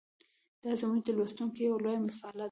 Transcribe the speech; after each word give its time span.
دا 0.63 0.71
زموږ 0.81 0.99
د 1.05 1.09
لوستونکو 1.17 1.57
یوه 1.67 1.79
لویه 1.83 2.01
مساله 2.07 2.37
ده. 2.37 2.39